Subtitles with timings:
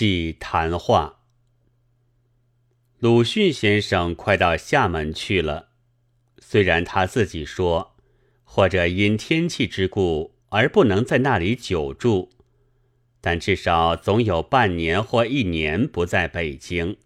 [0.00, 1.20] 即谈话。
[3.00, 5.72] 鲁迅先生快到厦门去了，
[6.38, 7.94] 虽然他自己说，
[8.42, 12.30] 或者因天气之故而不能在那里久住，
[13.20, 16.96] 但至少总有半年或一年不在北京。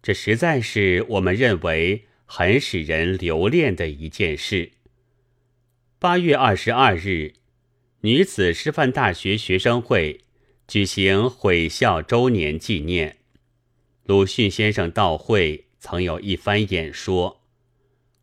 [0.00, 4.70] 这实在是我们认为很使人留恋的一件事。
[5.98, 7.34] 八月二十二日，
[8.02, 10.20] 女子师范大学学生会
[10.66, 13.18] 举行毁校周年纪念。
[14.04, 17.42] 鲁迅先生到会，曾有一番演说。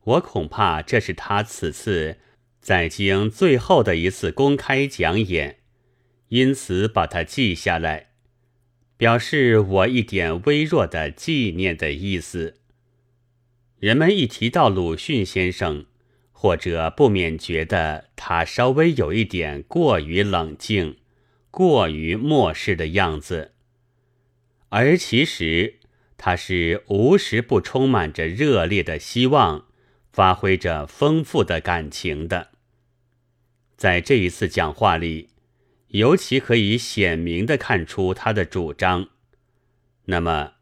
[0.03, 2.17] 我恐怕这是他此次
[2.59, 5.59] 在京最后的一次公开讲演，
[6.29, 8.07] 因此把它记下来。
[8.97, 12.57] 表示我一点微弱的纪念的意思。
[13.79, 15.85] 人们一提到鲁迅先生，
[16.31, 20.97] 或者不免觉得他稍微有一点过于冷静、
[21.51, 23.51] 过于漠视的样子，
[24.69, 25.75] 而其实
[26.17, 29.67] 他是无时不充满着热烈的希望，
[30.11, 32.49] 发挥着丰富的感情的。
[33.77, 35.27] 在这一次讲话里。
[35.91, 39.09] 尤其可以显明的看出他的主张。
[40.05, 40.53] 那么，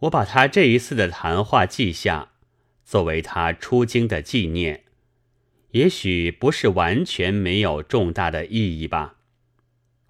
[0.00, 2.32] 我把他这一次的谈话记下，
[2.84, 4.84] 作为他出京的纪念，
[5.70, 9.17] 也许不是完全没有重大的意义吧。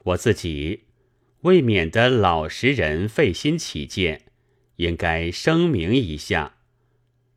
[0.09, 0.84] 我自己
[1.42, 4.23] 为免得老实人费心起见，
[4.77, 6.55] 应该声明一下：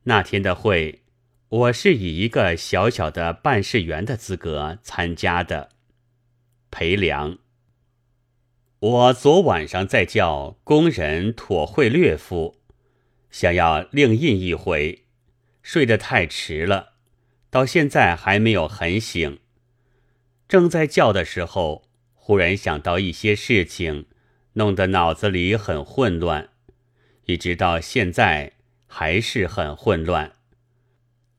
[0.04, 1.02] 那天的会，
[1.50, 5.70] 我是以一个小小的办事员的资格参加的。
[6.70, 7.40] 裴良，
[8.80, 12.62] 我昨晚上在叫工人妥会略夫，
[13.30, 15.04] 想要另印一回，
[15.62, 16.94] 睡得太迟了，
[17.50, 19.40] 到现在还没有很醒。
[20.48, 21.91] 正在叫的时候，
[22.24, 24.06] 忽然想到一些事情，
[24.54, 26.50] 弄得脑子里很混乱，
[27.26, 28.52] 一直到现在
[28.86, 30.34] 还是很混乱。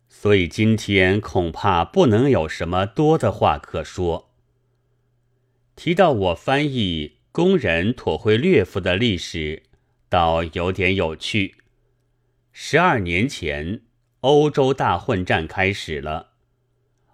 [0.09, 4.33] 所以今天恐怕不能有什么多的话可说。
[5.77, 9.63] 提到我翻译工人妥会略夫的历史，
[10.09, 11.55] 倒有点有趣。
[12.51, 13.83] 十二年前，
[14.23, 16.33] 欧洲大混战开始了，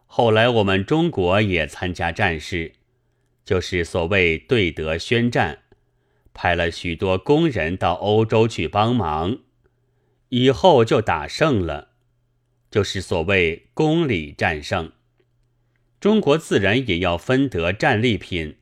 [0.06, 2.72] 后来我们中国也参加战事，
[3.48, 5.60] 就是所谓对德宣战，
[6.34, 9.38] 派了许多工人到欧洲去帮忙，
[10.28, 11.92] 以后就打胜了，
[12.70, 14.92] 就是所谓公理战胜。
[15.98, 18.58] 中国自然也要分得战利品。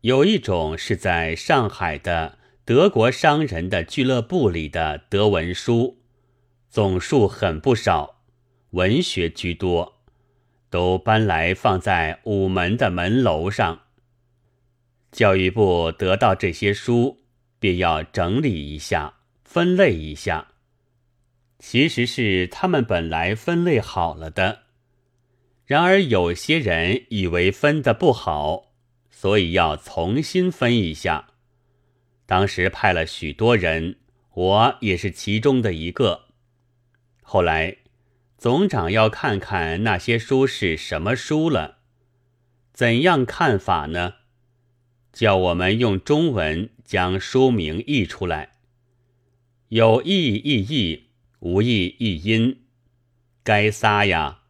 [0.00, 5.98] 有一种是在上海的德国商人的俱乐部里的德文书，
[6.70, 8.22] 总数很不少，
[8.70, 9.97] 文学居多，
[10.70, 13.82] 都搬来放在午门的门楼上。
[15.10, 17.18] 教育部得到这些书，
[17.58, 19.14] 便要整理一下，
[19.44, 20.48] 分类一下。
[21.58, 24.64] 其实是他们本来分类好了的。
[25.64, 28.72] 然而，有些人以为分的不好，
[29.10, 31.28] 所以要重新分一下。
[32.26, 33.96] 当时派了许多人，
[34.34, 36.26] 我也是其中的一个。
[37.22, 37.76] 后来，
[38.38, 41.78] 总长要看看那些书是什么书了，
[42.72, 44.14] 怎样看法呢？
[45.12, 48.50] 叫我们用中文将书名译出来，
[49.70, 51.08] 有意译译，
[51.40, 52.62] 无意译音。
[53.42, 54.42] 该撒呀。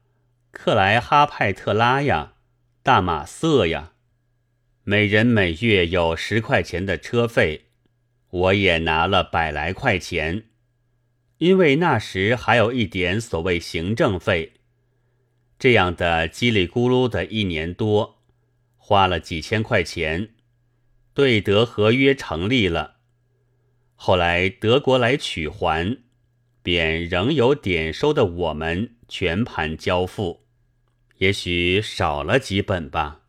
[0.50, 2.34] 克莱哈派特拉呀，
[2.82, 3.92] 大马色呀，
[4.82, 7.66] 每人每月有十块钱的车费，
[8.28, 10.47] 我也拿了百来块钱，
[11.38, 14.52] 因为那时还有一点所谓行政费。
[15.58, 18.20] 这样的叽里咕噜的一年多，
[18.76, 20.30] 花了几千块钱，
[21.14, 22.96] 对德合约成立了。
[23.94, 25.98] 后来德国来取还，
[26.62, 30.44] 便仍有点收的，我们全盘交付。
[31.18, 33.22] 也许少了几本吧。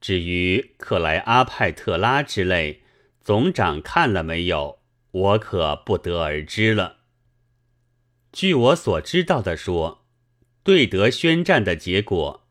[0.00, 2.82] 至于克莱阿派特拉之类，
[3.20, 4.75] 总长看了没有，
[5.16, 6.96] 我可不得而知了。
[8.32, 10.04] 据我所知道的说，
[10.62, 12.46] 对德宣战的结果，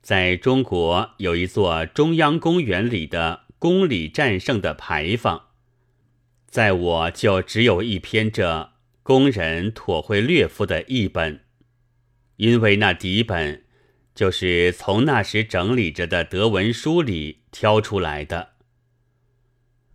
[0.00, 5.48] 在中国有一座中央公园里的公理战胜的牌坊，
[6.48, 8.72] 在我就只有一篇这
[9.02, 11.44] 工人妥会略夫的译本，
[12.36, 13.64] 因为那底本。
[14.14, 18.55] 就是从那时整理着的德文书里挑出来的。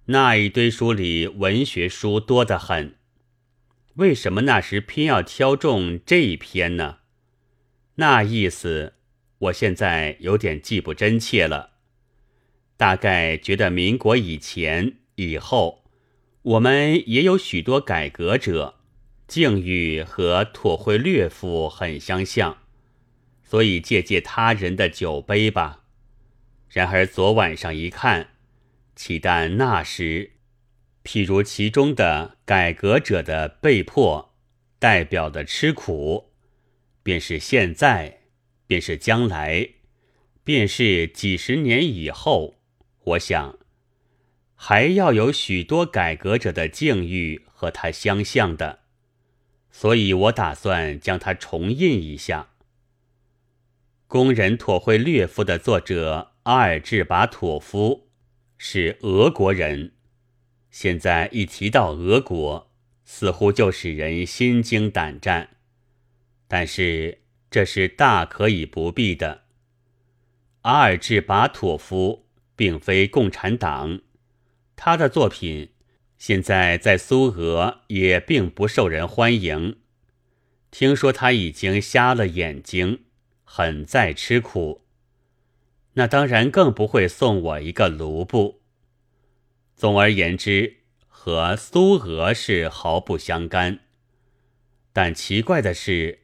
[0.05, 2.95] 那一堆书里文学书多得很，
[3.95, 6.97] 为什么那时偏要挑中这一篇呢？
[7.95, 8.95] 那意思
[9.37, 11.71] 我现在有点记不真切了。
[12.75, 15.83] 大概觉得民国以前以后，
[16.41, 18.79] 我们也有许多改革者，
[19.27, 22.57] 境遇和妥会略夫很相像，
[23.43, 25.83] 所以借借他人的酒杯吧。
[26.69, 28.31] 然而昨晚上一看，
[28.95, 30.33] 岂但那时，
[31.03, 34.35] 譬如其中的改革者的被迫，
[34.77, 36.31] 代表的吃苦，
[37.01, 38.21] 便是现在，
[38.67, 39.69] 便是将来，
[40.43, 42.55] 便是几十年以后，
[43.03, 43.57] 我想。
[44.55, 48.81] 还要有许多改革者的境遇和他相像的，
[49.71, 52.49] 所以我打算将它重印一下。
[54.05, 58.10] 工人妥会略夫的作者阿尔智巴妥夫
[58.63, 59.93] 是俄国人，
[60.69, 62.69] 现在一提到俄国，
[63.03, 65.57] 似乎就使人心惊胆战，
[66.47, 69.45] 但是这是大可以不必的。
[70.61, 74.01] 阿尔智巴妥夫并非共产党。
[74.75, 75.71] 他的作品
[76.19, 79.77] 现在在苏俄也并不受人欢迎。
[80.69, 83.05] 听说他已经瞎了眼睛，
[83.43, 84.85] 很在吃苦。
[85.93, 88.61] 那当然更不会送我一个卢布。
[89.75, 90.77] 总而言之，
[91.07, 93.79] 和苏俄是毫不相干。
[94.93, 96.19] 但奇怪的是，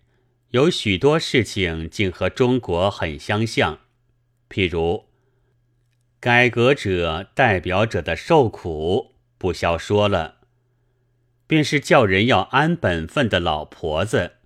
[0.52, 3.80] 有许多事情竟和中国很相像，
[4.50, 5.06] 譬如。
[6.19, 10.38] 改革者代表者的受苦不消说了，
[11.46, 14.38] 便是叫人要安本分的老婆子，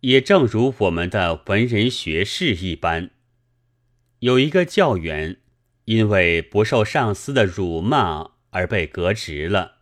[0.00, 3.10] 也正如我们的文人学士一般。
[4.22, 5.38] 有一个教员，
[5.86, 9.78] 因为不受上司的辱骂而被革职了，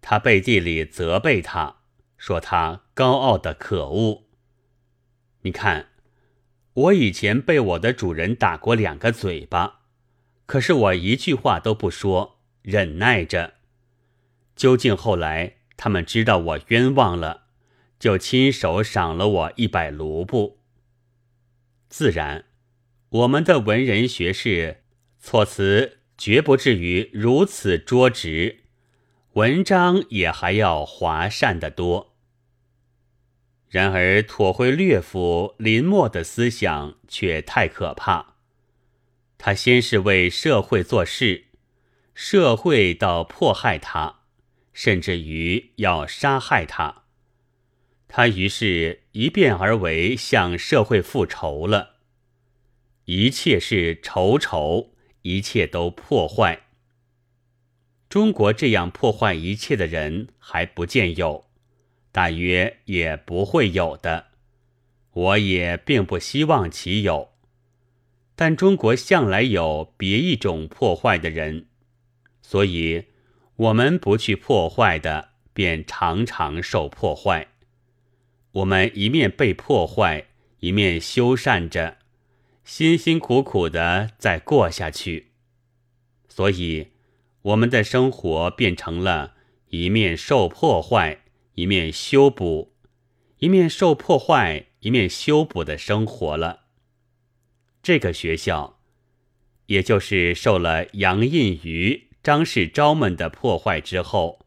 [0.00, 1.78] 他背地里责备他，
[2.16, 4.28] 说他高傲的可恶。
[5.40, 5.88] 你看，
[6.74, 9.80] 我以前被我的主人打过两个嘴巴。
[10.46, 13.54] 可是我一句话都不说，忍耐着。
[14.54, 17.46] 究竟后来他们知道我冤枉了，
[17.98, 20.60] 就亲手赏了我一百卢布。
[21.88, 22.44] 自然，
[23.08, 24.82] 我们的文人学士
[25.20, 28.64] 措辞绝不至于如此拙直，
[29.34, 32.16] 文章也还要华善得多。
[33.68, 38.34] 然而，妥会略夫林末的思想却太可怕。
[39.38, 41.46] 他先是为社会做事，
[42.14, 44.20] 社会到迫害他，
[44.72, 47.04] 甚至于要杀害他。
[48.08, 51.95] 他于是一变而为向社会复仇了。
[53.06, 54.92] 一切是愁愁，
[55.22, 56.62] 一切都破坏。
[58.08, 61.46] 中国这样破坏一切的人还不见有，
[62.10, 64.26] 大约也不会有的。
[65.12, 67.30] 我也并不希望其有。
[68.34, 71.66] 但中国向来有别一种破坏的人，
[72.42, 73.06] 所以
[73.54, 77.48] 我们不去破坏的，便常常受破坏。
[78.52, 80.26] 我们一面被破坏，
[80.58, 81.95] 一面修缮着，
[82.66, 85.30] 辛辛苦苦的再过下去。
[86.28, 86.88] 所以
[87.42, 89.34] 我们的生活变成了
[89.68, 91.22] 一面受破坏，
[91.54, 92.74] 一面修补，
[93.38, 96.64] 一面受破坏，一面修补的生活了。
[97.84, 98.80] 这个学校，
[99.66, 104.44] 也就是受了杨印瑜、张世钊们的破坏之后，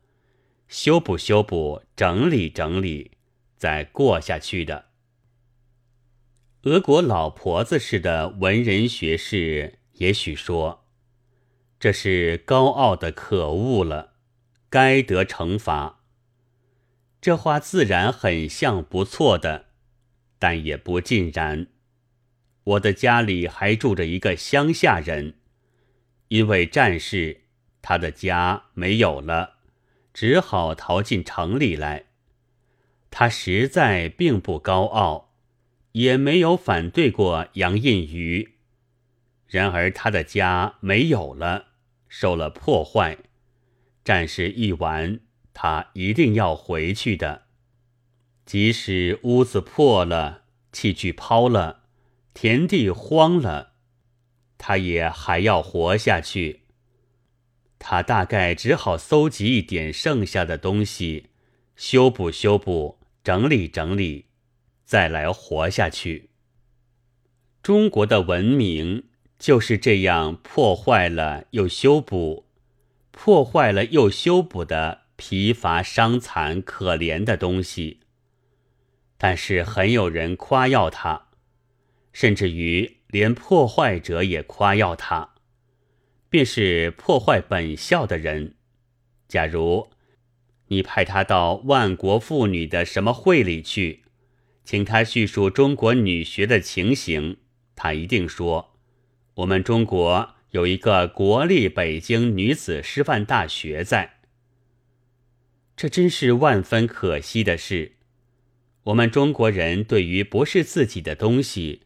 [0.67, 3.11] 修补、修补、整理、整理，
[3.55, 4.88] 再过下去的。
[6.63, 10.83] 俄国老婆子似的文人学士，也许说，
[11.79, 14.15] 这是高傲的可恶了，
[14.69, 16.01] 该得惩罚。
[17.21, 19.67] 这话自然很像不错的，
[20.37, 21.67] 但也不尽然。
[22.65, 25.35] 我的家里还住着一个乡下人，
[26.27, 27.43] 因为战事，
[27.81, 29.59] 他的家没有了，
[30.13, 32.07] 只好逃进城里来。
[33.09, 35.28] 他实在并不高傲，
[35.99, 38.53] 也没有反对过杨印瑜。
[39.47, 41.65] 然而他的家没有了，
[42.07, 43.17] 受了破坏，
[44.05, 45.19] 战事一完，
[45.53, 47.47] 他一定要回去的，
[48.45, 51.81] 即使屋子破了，器具抛了。
[52.33, 53.73] 田地荒了，
[54.57, 56.61] 他也还要活下去。
[57.77, 61.31] 他大概只好搜集一点剩下的东西，
[61.75, 64.27] 修补修补，整理整理，
[64.89, 66.31] 再来活下去。
[67.61, 69.03] 中国的文明
[69.37, 72.47] 就是这样破坏了又修补，
[73.11, 77.99] 破坏了又修补的疲乏伤残可怜的东西。
[79.19, 81.27] 但是很有人夸耀他。
[82.11, 85.35] 甚至于连破坏者也夸耀他，
[86.31, 88.55] 便是破坏本校的人，
[89.27, 89.91] 假如
[90.69, 94.05] 你派他到万国妇女的什么会里去，
[94.69, 97.37] 请他叙述中国女学的情形，
[97.75, 98.75] 他一定说：
[99.33, 104.19] 我们中国有一个国立北京女子师范大学在。
[105.75, 107.93] 这真是万分可惜的事。
[108.83, 111.81] 我们中国人对于不是自己的东西，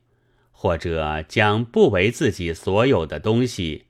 [0.51, 3.85] 或者将不为自己所有的东西，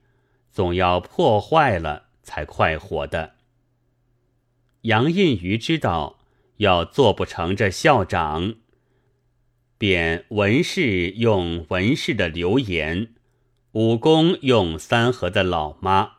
[0.52, 3.34] 总要破坏了才快活的。
[4.82, 6.20] 杨印瑜知道
[6.58, 8.58] 要做不成这校长，
[9.78, 13.14] 便文士用文士的流言，
[13.74, 16.14] 武功用三河的老妈，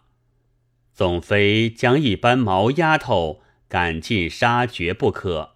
[0.92, 5.54] 总非将一般毛丫头赶尽杀绝不可。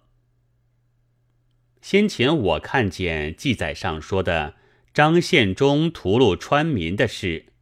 [1.81, 4.55] 先前我看见记载上说的
[4.93, 7.53] 张献忠屠戮川民的事，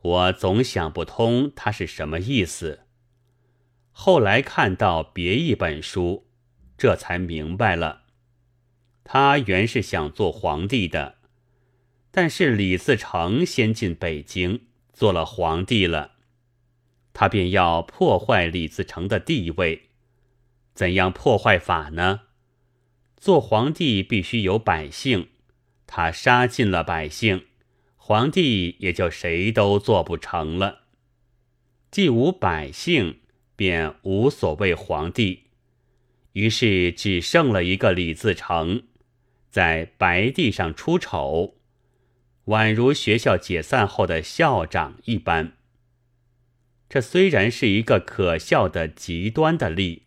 [0.00, 2.80] 我总想不通他是什么意思。
[3.90, 6.26] 后来看到别一本书，
[6.78, 8.03] 这才明白了。
[9.04, 11.18] 他原是想做皇帝的，
[12.10, 16.12] 但是李自成先进北京做了皇帝了，
[17.12, 19.90] 他便要破坏李自成的地位。
[20.74, 22.22] 怎样破坏法呢？
[23.16, 25.28] 做皇帝必须有百姓，
[25.86, 27.46] 他杀尽了百姓，
[27.96, 30.80] 皇帝也就谁都做不成了。
[31.90, 33.20] 既无百姓，
[33.54, 35.44] 便无所谓皇帝，
[36.32, 38.82] 于是只剩了一个李自成，
[39.54, 41.54] 在白地上出丑，
[42.46, 45.52] 宛如学校解散后的校长一般。
[46.88, 50.06] 这虽然是一个可笑的极端的例，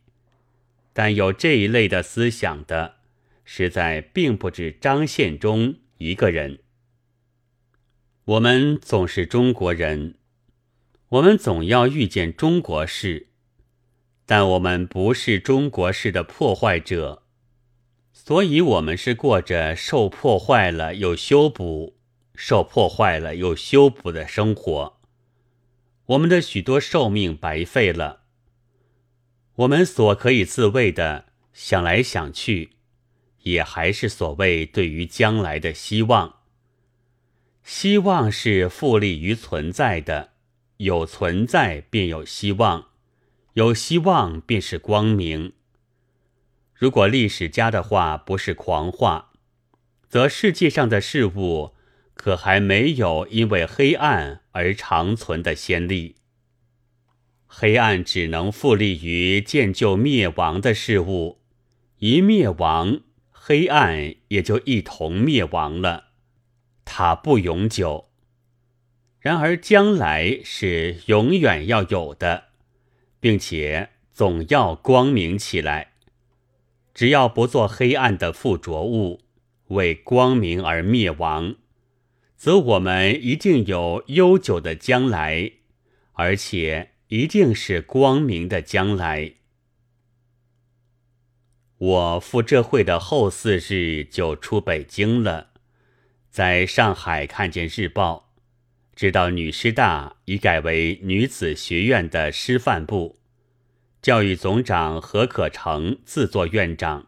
[0.91, 2.95] 但有这一类的思想的。
[3.45, 6.59] 实在并不止张献忠一个人。
[8.25, 10.15] 我们总是中国人，
[11.07, 13.27] 我们总要遇见中国事，
[14.25, 17.23] 但我们不是中国式的破坏者，
[18.27, 21.95] 所以我们是过着受破坏了又修补、
[22.35, 24.99] 受破坏了又修补的生活。
[26.07, 28.23] 我们的许多寿命白费了。
[29.55, 32.71] 我们所可以自卫的，想来想去。
[33.43, 36.39] 也还是所谓对于将来的希望。
[37.63, 40.31] 希望是复利于存在的，
[40.75, 42.87] 有存在便有希望，
[43.53, 45.53] 有希望便是光明。
[46.77, 49.31] 如果历史家的话不是狂话，
[50.07, 51.73] 则世界上的事物
[52.13, 56.17] 可还没有因为黑暗而长存的先例。
[57.47, 61.39] 黑暗只能复利于建就灭亡的事物，
[61.97, 63.01] 一灭亡。
[63.31, 66.09] 黑暗也就一同灭亡了，
[66.83, 68.09] 它不永久。
[69.19, 72.49] 然而将来是永远要有的，
[73.19, 75.93] 并且总要光明起来。
[76.97, 79.21] 只要不做黑暗的附着物，
[79.67, 81.55] 为光明而灭亡，
[82.35, 85.51] 则我们一定有悠久的将来，
[86.13, 89.33] 而且一定是光明的将来。
[91.77, 95.51] 我赴这会的后四日就出北京了，
[96.31, 98.33] 在上海看见日报，
[98.95, 103.16] 知道女师大已改为女子学院的师范部，
[104.07, 107.07] 教育总长何可成自作院长，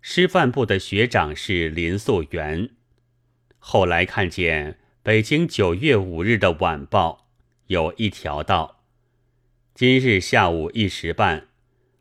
[0.00, 2.70] 师范部的学长是林素元。
[3.60, 7.28] 后来看见北京九月五日的晚报
[7.68, 8.82] 有一条道：
[9.76, 11.46] 今日下午一时半，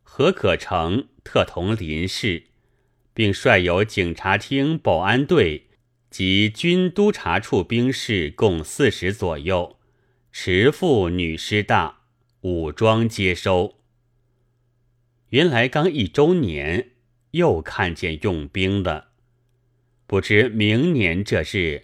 [0.01, 1.09] 何可成。
[1.23, 2.45] 特同林氏，
[3.13, 5.67] 并率有警察厅保安队
[6.09, 9.77] 及军督察处兵士共四十左右，
[10.31, 11.99] 持赴女师大，
[12.41, 13.76] 武装接收。
[15.29, 16.91] 原来刚一周年，
[17.31, 19.09] 又看见用兵了。
[20.05, 21.83] 不知明年这日，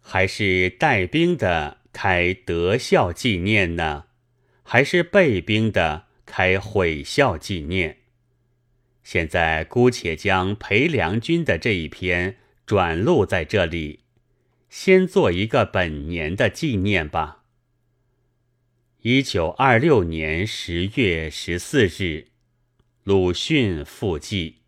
[0.00, 4.04] 还是带兵的开德孝纪念呢，
[4.62, 7.98] 还是备兵的开毁孝纪念？
[9.02, 12.36] 现在姑且将裴良军的这一篇
[12.66, 14.00] 转录在这里，
[14.68, 17.44] 先做一个本年的纪念吧。
[19.00, 22.28] 一九二六年十月十四日，
[23.04, 24.63] 鲁迅复记。